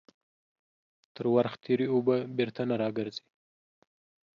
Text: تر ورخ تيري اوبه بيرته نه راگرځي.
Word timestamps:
تر 1.15 1.25
ورخ 1.33 1.53
تيري 1.63 1.87
اوبه 1.93 2.17
بيرته 2.37 2.61
نه 2.69 2.75
راگرځي. 2.83 3.23